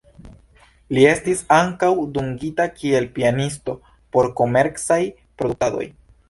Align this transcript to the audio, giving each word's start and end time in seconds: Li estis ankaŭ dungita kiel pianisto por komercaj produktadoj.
Li 0.97 1.01
estis 1.09 1.43
ankaŭ 1.57 1.89
dungita 2.15 2.67
kiel 2.79 3.05
pianisto 3.19 3.77
por 4.17 4.31
komercaj 4.41 4.99
produktadoj. 5.43 5.87